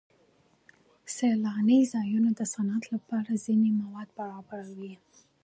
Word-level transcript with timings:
سیلاني 1.15 1.79
ځایونه 1.93 2.29
د 2.39 2.41
صنعت 2.53 2.83
لپاره 2.93 3.31
ځینې 3.45 3.69
مواد 3.81 4.09
برابروي. 4.19 4.93